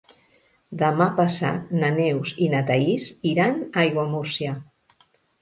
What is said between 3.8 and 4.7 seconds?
Aiguamúrcia.